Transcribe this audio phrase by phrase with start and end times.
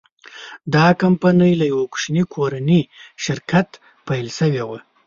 [0.73, 2.81] دا کمپنۍ له یوه کوچني کورني
[3.25, 3.69] شرکت
[4.07, 4.79] پیل شوې وه.